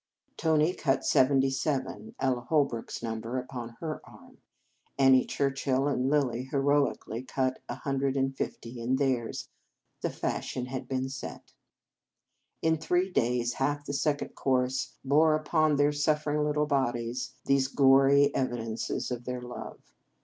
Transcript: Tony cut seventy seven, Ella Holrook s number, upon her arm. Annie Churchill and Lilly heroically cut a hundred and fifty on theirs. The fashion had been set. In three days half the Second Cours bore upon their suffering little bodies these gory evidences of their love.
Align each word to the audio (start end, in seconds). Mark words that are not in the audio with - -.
Tony 0.35 0.73
cut 0.73 1.05
seventy 1.05 1.51
seven, 1.51 2.15
Ella 2.19 2.41
Holrook 2.49 2.89
s 2.89 3.03
number, 3.03 3.37
upon 3.37 3.77
her 3.81 4.01
arm. 4.03 4.39
Annie 4.97 5.25
Churchill 5.25 5.87
and 5.87 6.09
Lilly 6.09 6.45
heroically 6.45 7.21
cut 7.21 7.59
a 7.69 7.75
hundred 7.75 8.17
and 8.17 8.35
fifty 8.35 8.81
on 8.81 8.95
theirs. 8.95 9.47
The 10.01 10.09
fashion 10.09 10.65
had 10.65 10.87
been 10.87 11.07
set. 11.07 11.53
In 12.63 12.77
three 12.77 13.11
days 13.11 13.53
half 13.53 13.85
the 13.85 13.93
Second 13.93 14.29
Cours 14.29 14.95
bore 15.05 15.35
upon 15.35 15.75
their 15.75 15.91
suffering 15.91 16.43
little 16.45 16.65
bodies 16.65 17.35
these 17.45 17.67
gory 17.67 18.33
evidences 18.33 19.11
of 19.11 19.25
their 19.25 19.43
love. 19.43 19.93